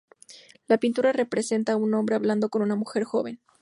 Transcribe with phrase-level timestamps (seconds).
[0.65, 3.39] La pintura representa a un hombre hablando con una mujer joven.